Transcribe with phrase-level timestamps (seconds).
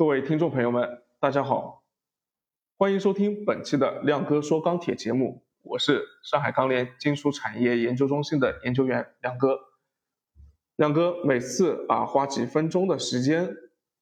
[0.00, 1.84] 各位听众朋友们，大家好，
[2.78, 9.58] 欢迎收听本期的亮哥说钢铁节目，我是上海钢联金属产业研究中心的研究员亮哥。
[10.76, 13.54] 亮哥每次啊花几分钟的时间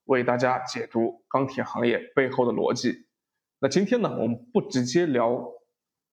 [0.05, 3.09] 为大家解读钢铁行业背后的逻辑。
[3.59, 5.51] 那今天呢，我们不直接聊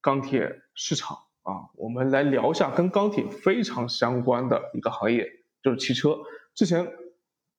[0.01, 5.29] 钢铁市场啊，我们来聊一下跟钢铁非常相关的一个行业，
[5.61, 6.17] 就是汽车。
[6.55, 6.91] 之前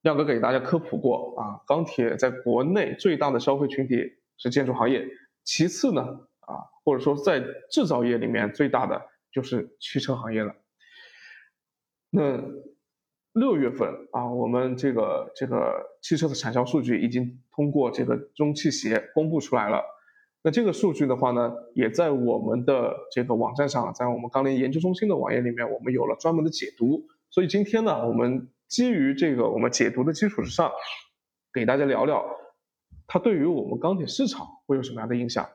[0.06, 3.96] 亮哥给大家科普过啊，钢铁在国内最大的消费群体
[4.38, 5.04] 是建筑行业，
[5.42, 6.00] 其次呢
[6.42, 10.54] 啊，或者说在制造业里面最大的就是汽车行业了。
[12.10, 12.40] 那
[13.32, 19.82] 六月份啊，我们这个这个汽车的产销数据已经通过这个中汽协公布出来了。
[20.44, 27.08] 那这个数据的话呢，也在我们的这个网站上，在我们钢联研究中心的网页里面，我们有了专门的解读。
[27.28, 28.48] 所以今天呢，我们。
[28.68, 30.72] 基于这个我们解读的基础之上，
[31.52, 32.24] 给大家聊聊
[33.06, 35.48] 它对于我们钢铁市场会有什么样的影响。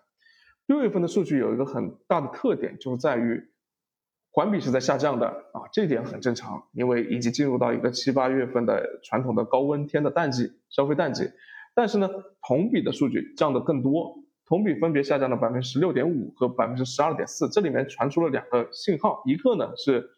[0.67, 3.43] 六月份的数据有一个很大的特点，就是在于
[4.31, 11.29] 环比是在下降的啊，这点很正常，因为已经进入到一个七八月份的传统的高温天的淡季，消费淡季。
[11.75, 12.09] 但是呢，
[12.47, 20.09] 同比的数据降的更多，同比分别下降了百分之十六点五和百分之十二点四，这里面传出了两个信号，一个呢是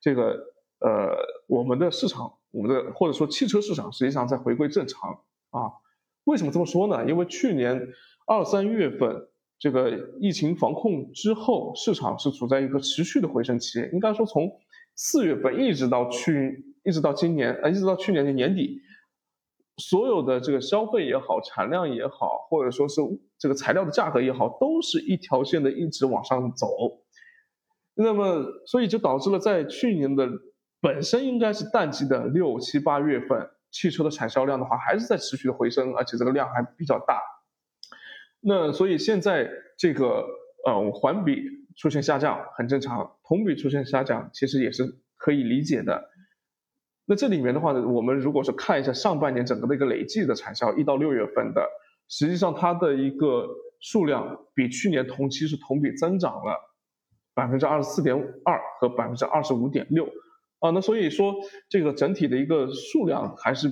[0.00, 0.32] 这个
[0.80, 1.14] 呃
[1.46, 2.32] 我们的市场。
[2.58, 5.12] 我们的或者说汽车市场实际上在回归正常
[5.50, 5.70] 啊？
[6.24, 7.08] 为什么这么说呢？
[7.08, 7.80] 因为去年
[8.26, 9.28] 二三月份
[9.60, 13.88] 这个疫情防控之后，市场是处在一个持续的回升期。
[13.92, 14.50] 应该说从
[14.96, 18.80] 四月份一直到去一直到今年呃一直到去年的年底，
[19.76, 23.00] 所有的这个消费也好，产量也好，或者说是
[23.38, 26.66] 这个材料的价格也好，都是一条线的一直往上走。
[27.94, 30.28] 那么所以就导致了在去年的。
[30.80, 37.20] 本身应该是淡季的六七八月份，汽车的产销量的话还是在持续的回升，而且这个量还比较大。
[38.40, 40.24] 那所以现在这个
[40.64, 41.42] 呃环比
[41.76, 44.84] 出现下降很正常，同比出现下降其实也是
[45.16, 46.10] 可以理解的。
[47.06, 51.66] 那这里面的话呢，我们如果是看一下上半年整个的一个累计的产销，一到六月份的，
[52.08, 53.48] 实际上它的一个
[53.80, 56.54] 数量比去年同期是同比增长了
[57.34, 60.08] 百分之二十四点二和百分之二十五点六。
[60.60, 61.36] 啊，那所以说
[61.68, 63.68] 这个整体的一个数量还是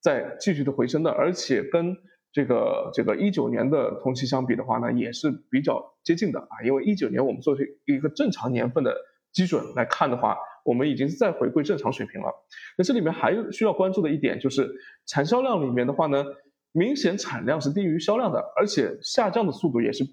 [0.00, 1.96] 在继续的回升的，而且跟
[2.32, 6.62] 这个这个一九年的同期相比的话呢，也是比较接近的啊。
[6.64, 8.94] 因为一九年我们作为一个正常年份的
[9.32, 12.32] 基准来看的话，我们已经是在回归正常水平了。
[12.78, 14.72] 那这里面还有需要关注的一点就是，
[15.06, 16.24] 产销量里面的话呢，
[16.70, 20.04] 明显产量是低于销量的，而且下降的速度也是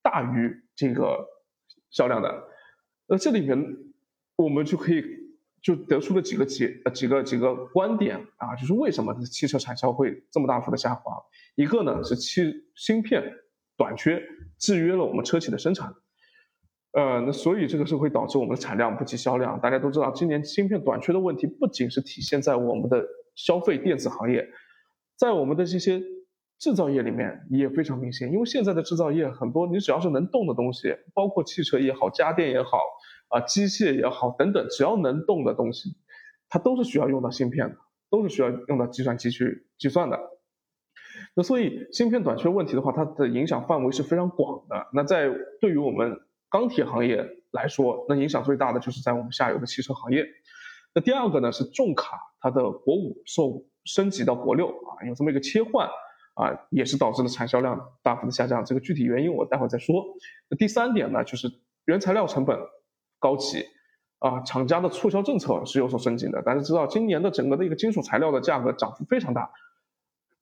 [0.00, 1.26] 大于这个
[1.90, 2.44] 销量的。
[3.08, 3.76] 那这里面
[4.36, 5.25] 我们就可以。
[5.66, 11.12] 就得出了几个几呃几个几个观点啊，就是为什么汽车产销会这么大幅的下滑？
[11.56, 12.44] 一个呢是汽
[12.76, 13.20] 芯片
[13.76, 14.22] 短缺
[14.60, 15.92] 制约了我们车企的生产，
[16.92, 19.60] 呃，那所以这个是会导致我们的产量不及销量。
[19.60, 23.04] 大家都知道，今年芯片短缺的问题不仅是体现在我们的
[23.34, 24.48] 消费电子行业，
[25.16, 26.00] 在我们的这些
[26.60, 28.30] 制造业里面也非常明显。
[28.30, 32.78] 因为现在的制造业很多，你只要是能动的东西，包括汽车也好，家电也好。
[33.28, 35.96] 啊，机械也好，等等，只要能动的东西，
[36.48, 37.76] 它都是需要用到芯片的，
[38.10, 40.18] 都是需要用到计算机去计算的。
[41.34, 44.86] 那所以芯片短缺问题的话，它的影响范围是非常广的。
[44.92, 45.28] 那在
[45.60, 50.24] 对于我们钢铁行业来说，那影响最大的就是在我们下游的汽车行业。
[50.94, 55.88] 那第二个呢是重卡它的国五受升级到国六啊，有这么一个切换
[56.34, 58.64] 啊，也是导致了产销量大幅的下降。
[58.64, 60.04] 这个具体原因我待会再说。
[60.48, 61.50] 那第三点呢就是
[61.86, 62.56] 原材料成本。
[63.18, 63.64] 高企，
[64.18, 66.42] 啊，厂家的促销政策是有所升级的。
[66.42, 69.50] 大家知道，今年的整个的一个金属材料的价格涨幅非常大，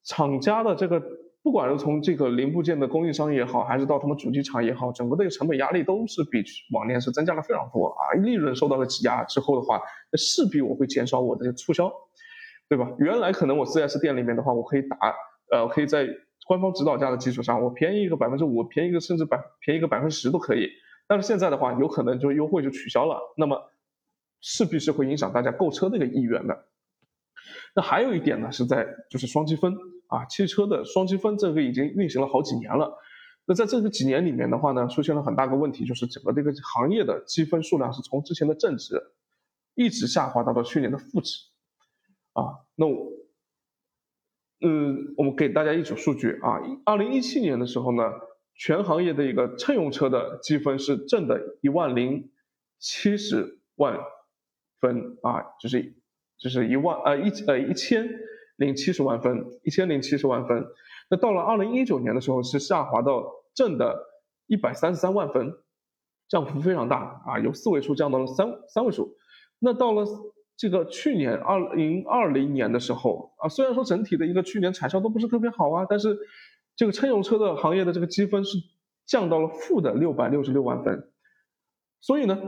[0.04, 1.02] 厂家的这个
[1.42, 6.42] 不管是从这个零部件的供应商也好，还是到他们主机厂也好，整个的一个成本压力都是比
[6.72, 8.12] 往年是增加了非常多啊。
[8.22, 9.80] 利润受到了挤压之后的话，
[10.10, 11.92] 那势必我会减少我的促销，
[12.68, 12.91] 对吧？
[12.98, 14.96] 原来可能我 4S 店里面的话，我可以打，
[15.52, 16.09] 呃，可以在
[16.47, 20.68] 官方指导价的基础上，我便宜一个百分之五，便宜一个甚至百便宜个百分之十都可以。
[21.06, 23.71] 但是现在的话，有可能就优惠就取消了，那么
[24.41, 26.66] 势必是会影响大家购车的一个意愿的。
[27.74, 29.74] 那还有一点呢，是在就是双积分
[30.06, 32.97] 啊，汽车的双积分这个已经运行了好几年了。
[33.45, 39.03] 那在这个几年里面的话呢，出现了很大个问题，就是整个这个行业的积分数量是从之前的正值
[39.74, 41.39] 一直下滑到了去年的负值
[42.33, 42.65] 啊。
[42.77, 43.12] 那我，
[44.62, 48.03] 嗯，我们给大家一组数据啊，二零一七年的时候呢。
[48.56, 52.30] 全行业的一个乘用车的积分是正的一万零
[52.78, 53.98] 七十万
[54.80, 55.95] 分啊，就是
[56.39, 58.09] 就是一万呃一呃一千
[58.56, 60.65] 零七十万分，一千零七十万分。
[61.10, 63.24] 那到了二零一九年的时候，是下滑到
[63.54, 63.98] 正的
[64.47, 65.53] 一百三十三万分，
[66.28, 69.16] 降幅非常大啊，由四位数降到了三三位数。
[69.59, 70.06] 那到了
[70.56, 76.16] 这个去年二零二零年的时候啊，虽然说整体的一个去年产销都不是特别好啊，但是
[76.76, 78.59] 这个乘用车的行业的这个积分是
[79.04, 81.10] 降到了负的六百六十六万分，
[82.00, 82.38] 所以呢。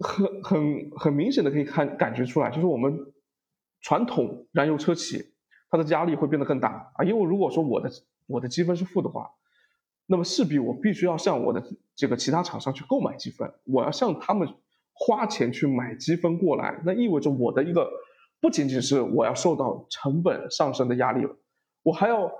[0.00, 3.12] 很很很明显的可以看感觉出来，就是我们
[3.82, 5.34] 传统燃油车企
[5.70, 7.90] 它的压力会变得更大啊，因为如果说我的
[8.26, 9.30] 我的积分是负的话，
[10.06, 11.62] 那么势必我必须要向我的
[11.94, 14.48] 这个其他厂商去购买积分，我要向他们
[14.94, 17.88] 花钱去买积分过来，那意味着我的一个
[18.40, 21.36] 不仅仅是我要受到成本上升的压力了，
[21.82, 22.32] 我还要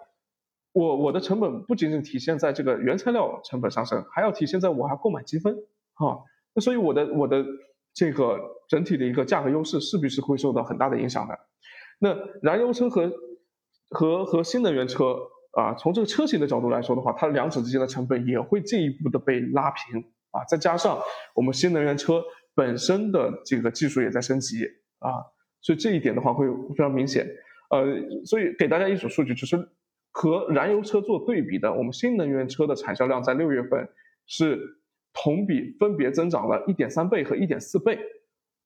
[0.72, 5.54] 我我的成本不仅仅体现在这个原材料成本上升，还要体现在我还购买积分
[5.94, 6.18] 啊。
[6.54, 7.44] 那所以我的我的
[7.94, 8.38] 这个
[8.68, 11.38] 整体的一个价格优势势必是会受到很大的影响的。
[11.98, 13.12] 那燃油车和
[13.90, 15.16] 和和新能源车
[15.52, 20.42] 啊，从这个车型的角度来说的话，它两者之间的成本也会进一步的被拉平啊。
[20.48, 20.98] 再加上
[21.34, 22.22] 我们新能源车
[22.54, 24.64] 本身的这个技术也在升级
[24.98, 25.20] 啊，
[25.60, 27.26] 所以这一点的话会非常明显。
[27.70, 27.84] 呃，
[28.24, 29.56] 所以给大家一组数据，就是
[30.12, 33.88] 和燃油车做对比的，我们新能源车的产销量在六月份
[34.28, 34.78] 是。
[35.14, 37.98] 同比分别增长了一点三倍和一点四倍，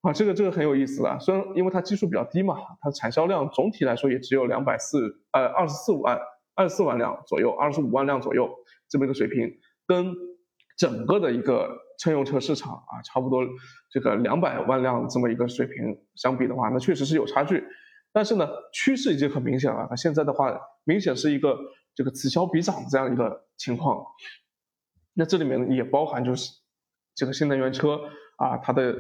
[0.03, 1.19] 啊，这个这个很有意思了。
[1.19, 6.17] 虽然因为它基数比较低嘛，它产销量总体来说也只有两百四呃二十四万
[6.55, 8.49] 二十四万辆左右，二十五万辆左右
[8.89, 9.59] 这么一个水平，
[9.89, 10.15] 跟
[10.79, 13.45] 整个的一个乘用车市场啊差不多
[13.91, 17.65] 这个两百万辆这么一个水平相比的话，那确实是有差距。
[18.13, 19.89] 但是呢，趋势已经很明显了。
[19.91, 20.57] 那现在的话，
[20.87, 21.59] 明显是一个
[21.95, 24.03] 这个此消彼长的这样一个情况。
[25.13, 26.51] 那这里面也包含就是
[27.15, 27.99] 这个新能源车
[28.37, 28.95] 啊，它的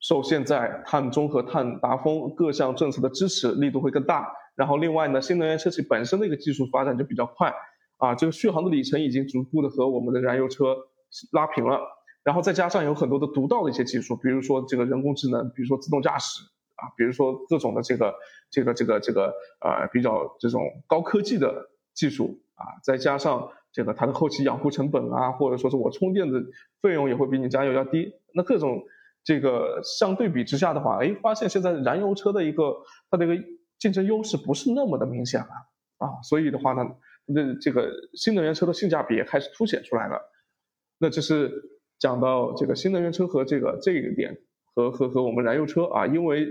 [0.00, 4.26] 受现在碳中和、碳达峰各项政策的支持力度会更大。
[4.54, 7.54] 然后另外呢，新能源车企本身的一个技术发展就比较快
[7.96, 10.76] 啊，这个续航的里程已经逐步的和我们的燃油车
[11.32, 11.80] 拉平了。
[12.22, 16.42] 然后再加上有很多的独到的一些技术，比如说这个人工智能，比如说自动驾驶
[16.80, 18.14] 啊，比如说各种的这个
[18.50, 23.50] 这个这个这个呃比较这种高科技的技术啊，再加上。
[23.72, 26.42] 这个它的后期养护成本啊，或者说是我充电的
[26.82, 28.12] 费用也会比你加油要低。
[28.34, 28.82] 那各种
[29.22, 32.78] 这个相对比之下的话，哎，发现现在燃油车的一个
[33.08, 33.44] 它的一个
[33.78, 35.46] 竞争优势不是那么的明显了
[35.98, 36.20] 啊。
[36.24, 36.84] 所以的话呢，
[37.26, 40.20] 那这个新能源车的性价比也开始凸显出来了。
[40.98, 41.52] 那这是
[42.00, 44.36] 讲到这个新能源车和这个这一点
[44.74, 46.48] 和和和我们燃油车啊，因为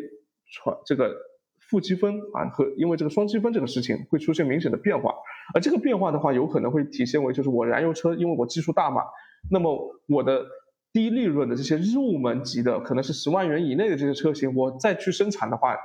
[0.50, 1.16] 传这个
[1.60, 5.14] 负积分啊和因为这个双积分这个事情会出现明显的变化。
[5.54, 9.02] 而这个变化的话，有可能会体现为就是我燃油车，因为我基数大嘛，
[9.50, 10.46] 那么我的
[10.94, 15.76] 低利润的这些入门级的，可能是十万元以内的这些车型，我再去生产的话，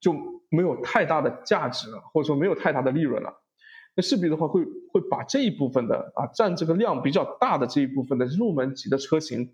[0.00, 0.12] 就
[0.48, 3.32] 没有太大的价值了，或者说没有太大的利润了。
[3.96, 9.52] 那势必的话会会把这一部分的啊占这个量比较大的这一部分的入门级的车型，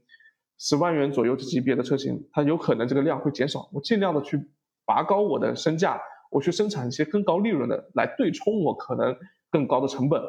[0.59, 4.41] 十万元左右级别的车型，它有可能这个量会减少，我尽量的去
[4.85, 6.01] 拔高我的身价。
[6.31, 9.17] 我去生产一些更高利润的，来对冲我可能
[9.53, 10.21] 更高的成本，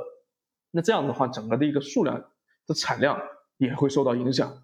[0.70, 2.24] 那这样的话，整个的一个数量
[2.68, 3.20] 的产量
[3.58, 4.56] 也会受到影响。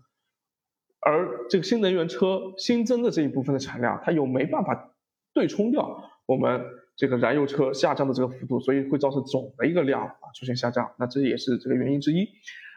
[0.99, 4.93] 而这个新能源车新增的这一部分的产量，它又没办法
[5.33, 6.63] 对冲掉我们
[6.95, 10.91] 这个燃油车下降的这个幅度，所以会造成总的一个量啊出现下降。
[10.99, 12.29] 那这也是这个原因之一。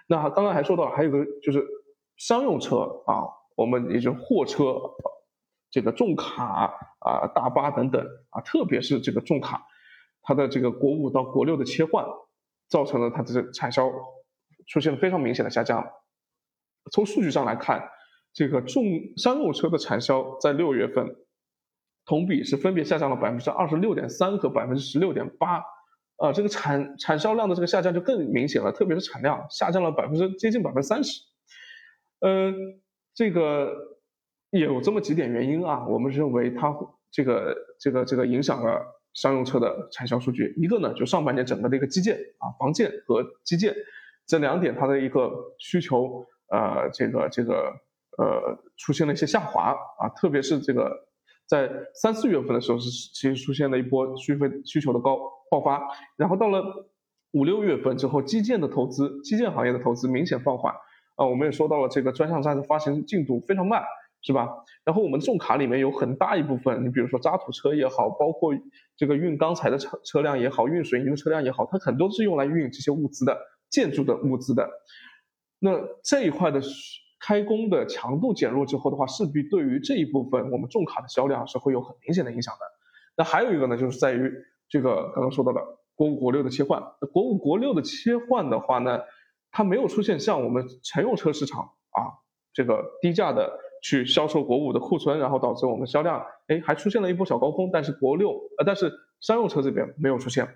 [0.06, 1.62] 那刚刚还说到，还有个就是
[2.16, 3.24] 商用车啊，
[3.56, 4.80] 我们也就货车。
[5.70, 9.66] 这个重卡啊、大巴等等啊，特别是这个重卡，
[10.22, 12.06] 它的这个国五到国六的切换，
[12.68, 13.90] 造成了它的产销
[14.68, 15.84] 出现了非常明显的下降。
[16.92, 17.88] 从数据上来看，
[18.32, 18.84] 这个重
[19.16, 21.16] 商用车的产销在六月份
[22.04, 25.56] 同比是分别下降了百分之二十六点三和百分之十六点八，
[26.18, 31.20] 啊，这个产产销量的这个下降就更明显了，特别是产量下降了百分之接近百分之三十。
[32.24, 32.80] 嗯，
[33.14, 33.92] 这个。
[34.54, 36.72] 有这么几点原因啊，我们认为它
[37.10, 38.80] 这个这个这个影响了
[39.12, 40.54] 商用车的产销数据。
[40.56, 43.74] 一个呢，就上半年整个的一个基建啊，房建和基建
[44.28, 45.28] 这两点它的一个
[45.58, 47.72] 需求，呃，这个这个
[48.16, 50.88] 呃出现了一些下滑啊，特别是这个
[51.48, 51.68] 在
[52.00, 55.18] 三四月份的时候是其实出现了一波需费需求的高
[55.50, 55.82] 爆发，
[56.16, 56.62] 然后到了
[57.32, 60.72] 五六月份之后，基建的投资，基建行业的投资明显放缓
[61.16, 63.82] 啊，我们也说到了这个专项债的发行进度非常慢。
[64.26, 64.48] 是吧？
[64.86, 68.54] 然后我们重卡里面有很大一部分，你比如说渣土车也好，包括
[68.96, 74.66] 这个运钢材的车车辆也好，运水泥的车辆也好，它很多是用来运这些物资的，建筑的物资的。
[75.58, 76.58] 那这一块的
[77.20, 82.60] 开工的强度减弱之后的话，势必对于这一部分我们重卡的销量是会有很明显的影响的。
[83.18, 84.32] 那还有一个呢，就是在于
[84.70, 85.60] 这个刚刚说到的
[85.94, 86.82] 国五国六的切换。
[87.12, 89.00] 国五国六的切换的话呢，
[89.54, 92.10] 它没有出现像我们乘用车市场啊
[92.52, 97.70] 这个低价的去销售国五的库存，然后导致我们销量哎还出现了一波小高峰。
[97.72, 100.48] 但是国六呃，但是商用车这边没有出现。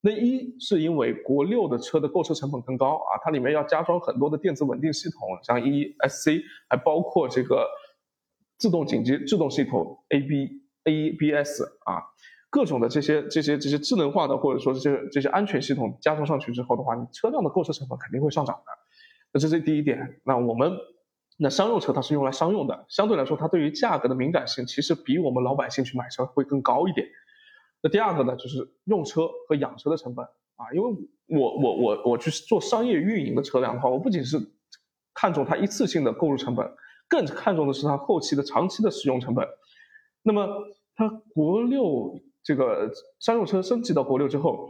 [0.00, 7.68] 那一是因为国六的车的购车成本更高啊，它里面要加装很多的电子稳定系统，像 ESC，还包括这个
[8.58, 12.02] 自动紧急制动系统 AB ABS 啊，
[12.54, 18.72] 各种的这些这些这些智能化的或者说这些这些安全系统加装上去之后的话，你车辆的购车成本肯定会上涨的。
[19.32, 20.20] 那这是第一点。
[20.22, 20.70] 那我们
[21.36, 27.08] 那商用车它是用来商用的，相对来说它对于价格的敏感性其实比我们老百姓去买车会更高一点。
[27.82, 30.88] 那第二个呢，就是用车和养车的成本啊，因为
[31.26, 34.38] 我我我我去做商业运营的车辆的话，我不仅是
[35.12, 36.70] 看重它一次性的购入成本，
[37.08, 39.44] 更看重的是它后期的长期的使用成本。
[40.22, 40.46] 那么
[40.94, 44.68] 它国六这个商用车升级到国六之后，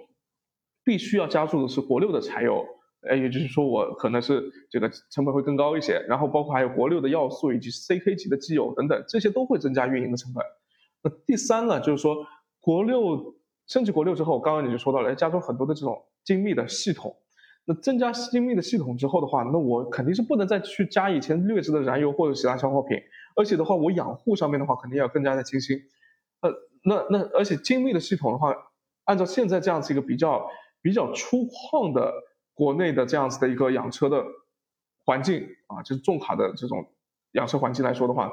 [0.83, 2.65] 必须要加注的是国六的柴油，
[3.11, 10.43] 哎，也就是说我可能是这个成本会更高一些，然后包括还有国六的要素以及 CK 级的机油等等，这些都会增加运营的成本。
[11.03, 12.25] 那第三呢，就是说。
[12.67, 13.35] 国六
[13.67, 17.15] 升级国六之后，刚刚你就说到了，要加装很多的这种精密的系统。
[17.67, 22.97] 那增加精密的系统之后的话，那我肯定是不能再去加以前劣质的燃油或者其他消耗品。
[23.37, 25.79] 而且的话，我养护上面的话，肯定要更加的精心。
[26.41, 26.51] 呃，
[26.85, 28.55] 那那而且精密的系统的话，
[29.05, 30.47] 按照现在这样子一个比较
[30.81, 32.13] 比较粗犷的
[32.55, 34.25] 国内的这样子的一个养车的
[35.05, 36.87] 环境啊，就是重卡的这种
[37.33, 38.33] 养车环境来说的话。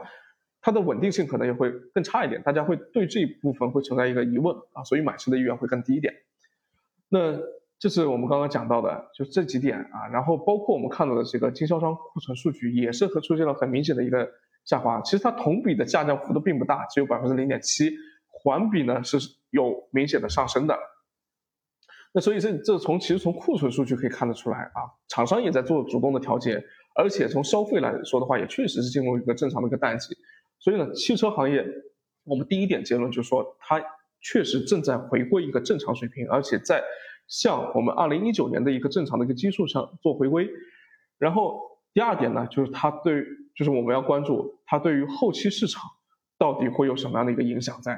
[0.64, 6.14] 它的稳定性可能也会更差一点，大家会对这一部分会存在一个疑问啊，所以买车的意愿会更低一点。
[7.10, 7.36] 那
[7.80, 14.30] 这是我们刚刚讲到的，就这几点啊，然后包括我们看到的这个经销商库存数据也是和出现了很明显的一个
[14.64, 15.02] 下滑。
[15.02, 17.90] 其实它同比的下降幅度并不大，只有百分之零点七，
[18.44, 19.18] 环比呢是
[19.50, 20.78] 有明显的上升的。
[22.14, 26.62] 那所以这这从其实从库存数据可以看得出来啊，厂商也在做主动的调节，
[26.94, 30.14] 而且从消费来说的话，也确实是进入一个正常的一个淡季。
[30.60, 31.66] 所以呢，汽车行业，
[32.26, 33.82] 我们第一点结论就是说，它
[34.20, 36.84] 确实正在回归一个正常水平，而且在
[37.28, 40.50] 向我们二零一九年的一个正常的一个基数上做回归。
[41.18, 41.62] 然后
[41.94, 43.24] 第二点呢，就是它对，
[43.56, 45.82] 就是我们要关注它对于后期市场
[46.38, 47.98] 到底会有什么样的一个影响在。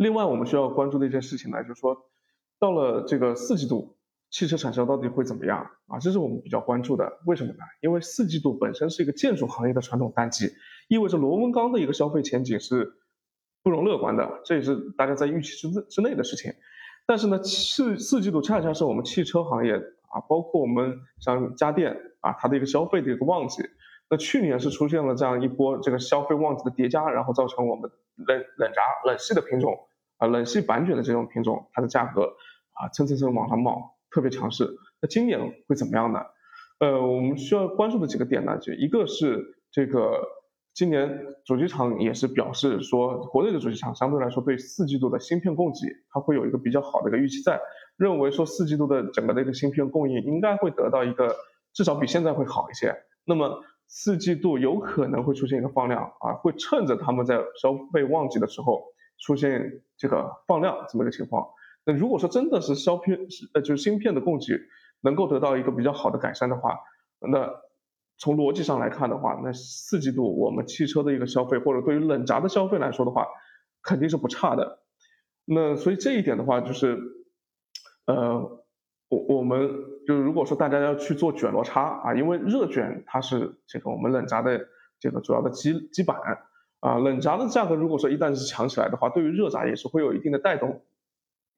[0.00, 1.94] 另外，我们需要关注的一件事情呢，就是说，
[2.58, 3.96] 到了这个四季度。
[4.30, 5.98] 汽车产销到底会怎么样啊？
[5.98, 7.18] 这是我们比较关注的。
[7.26, 7.58] 为什么呢？
[7.82, 10.52] 因为四季度本身是一个建筑行业的传统淡季，
[10.86, 12.92] 意味着螺纹钢的一个消费前景是
[13.64, 16.52] 不容乐观的，这也是大家在预期之之内的事情。
[17.06, 23.64] 但是呢，四四季度恰恰是我们汽车行业啊，包括我们像家电啊，它的一个消费的一个旺季。
[24.08, 29.76] 那去年是出现了这样一波这个消费旺季的叠加，然后造成我们冷冷轧冷系的品种
[30.20, 32.34] 啊，冷系板卷的这种品种，它的价格
[32.74, 33.96] 啊蹭蹭蹭往上冒。
[34.12, 36.18] 特别强势，那今年会怎么样呢？
[36.80, 40.20] 呃，我们需要关注的几个点呢，就一个是这个
[40.74, 45.78] 今年主机厂也是表示说，国内的主机厂相对来说对四季度的芯片供给，
[46.10, 47.60] 它会有一个比较好的一个预期在，
[47.96, 51.36] 认为说四季度的整个的一个芯片供应应该会得到一个
[51.72, 52.92] 至少比现在会好一些。
[53.24, 58.82] 那么四季度有可能会出现一个放量啊，会趁着他们在消费旺季的时候
[59.20, 61.46] 出现这个放量这么一个情况。
[61.84, 63.18] 那如果说真的是消片
[63.54, 64.54] 呃就是芯片的供给
[65.00, 66.78] 能够得到一个比较好的改善的话，
[67.20, 67.48] 那
[68.18, 73.26] 从逻辑上来看的话，那四季度我们汽车的一个消费或者对于冷轧的消费来说的话，
[73.82, 74.82] 肯定是不差的。
[75.46, 76.98] 那所以这一点的话就是，
[78.04, 78.38] 呃，
[79.08, 79.70] 我我们
[80.06, 84.68] 就是如果说大家要去做卷螺差啊，因为热卷它是这个我们冷轧的
[85.00, 86.16] 这个主要的基基板
[86.80, 90.82] 啊，冷轧的价格如果说一旦是强起来的话，对于热轧也是会有一定的带动。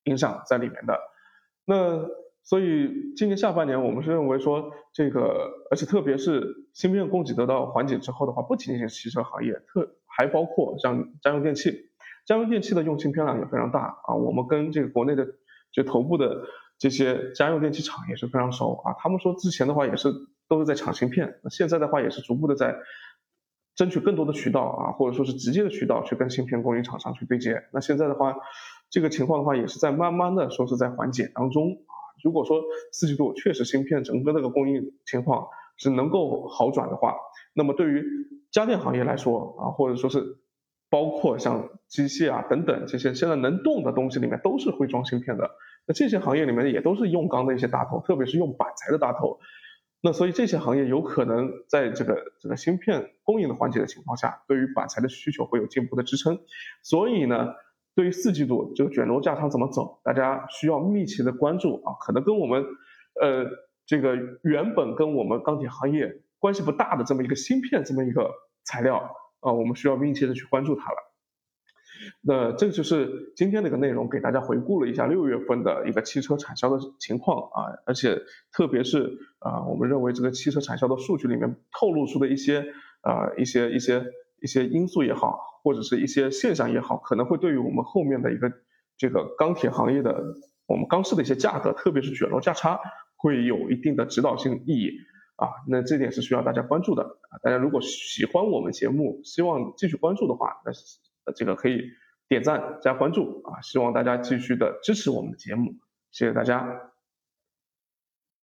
[0.06, 0.98] 影响在里面的，
[1.64, 2.08] 那
[2.42, 11.92] 所以今年下半年我们是认为说这个，而且特别是芯片供给得到缓解之后的话，不仅仅是汽车行业，特还包括像家用电器，
[12.26, 14.16] 家用电器的用芯片量也非常大啊。
[14.16, 15.24] 我们跟这个国内的
[15.70, 16.48] 就头部的
[16.78, 18.96] 这些家用电器厂也是非常熟啊。
[18.98, 20.12] 他们说之前的话也是
[20.48, 22.74] 都是在抢芯片，那现在的话也是逐步的在
[23.74, 27.64] 争取更多的渠道啊，或者说是直接的渠道去跟芯片供应厂商去对接。
[27.72, 28.36] 那现在的话。
[28.94, 31.96] 这个情况的话，也是在慢慢的说是在缓解当中啊。
[32.22, 32.60] 如果说
[32.92, 35.46] 四季度确实芯片整个这个供应情况
[35.78, 37.16] 是能够好转的话，
[37.54, 38.04] 那么对于
[38.50, 40.36] 家电行业来说啊，或者说是
[40.90, 45.50] 包括像机械啊等等这些现在能动的东西里面都是会装芯片的，
[45.86, 49.38] 那这些行业里面也都是用钢的一些大头，特别是用板材的大头。
[50.04, 56.40] 那所以这些行业有可能在这个这个芯片供应的环节的情况下，对于板材的需求会有进一步的支撑。
[56.82, 57.54] 所以呢，
[57.94, 61.94] 对于四季度这个卷轴价仓怎么走，大家需要密切的关注啊。
[62.00, 62.64] 可能跟我们
[63.20, 63.46] 呃
[63.86, 68.28] 这个原本跟我们钢铁行业关系不大的这么一个芯片这么一个
[68.64, 68.96] 材料
[69.38, 71.11] 啊，我们需要密切的去关注它了。
[72.20, 78.20] 那这就是今天的一个内容，给大家回顾了一下六月份的一个汽车产销的情况啊，而且
[78.52, 82.60] 特别是啊，我们认为这个汽车产销的数据里面透露出的一些
[83.00, 84.04] 啊一些一些
[84.40, 88.52] 一些因素也好，或者是一些现象也好，可能会对于我们后面的一个
[88.96, 90.22] 这个钢铁行业的
[90.66, 92.78] 我们钢市的一些价格，特别是卷轴价差，
[93.16, 94.90] 会有一定的指导性意义
[95.36, 95.48] 啊。
[95.68, 97.38] 那这点是需要大家关注的啊。
[97.42, 100.72] 大家如果喜欢我们节目，希望继续关注的话，那。
[101.24, 101.82] 呃，这个可以
[102.28, 103.60] 点赞加关注啊！
[103.62, 105.72] 希望大家继续的支持我们的节目，
[106.10, 106.91] 谢谢大家。